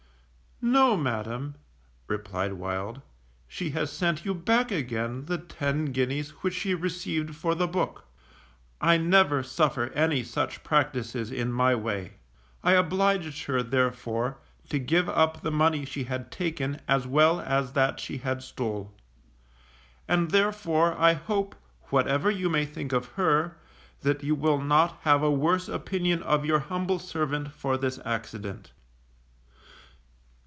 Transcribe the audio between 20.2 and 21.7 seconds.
therefore I hope,